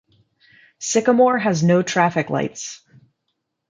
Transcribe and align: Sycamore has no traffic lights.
Sycamore 0.79 1.37
has 1.37 1.61
no 1.61 1.83
traffic 1.83 2.31
lights. 2.31 2.81